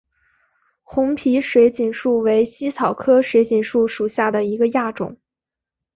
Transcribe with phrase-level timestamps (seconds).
[0.81, 5.19] 红皮水锦树为茜草科水锦树属下的一个亚种。